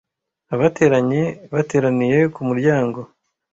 [0.53, 1.23] abateranye
[1.53, 2.99] bateraniye ku muryango